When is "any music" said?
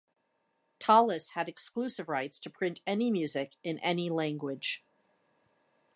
2.87-3.53